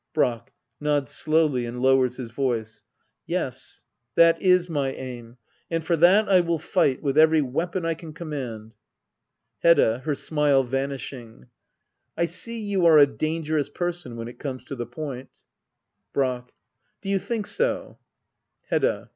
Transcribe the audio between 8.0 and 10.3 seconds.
command. Hedda. [Her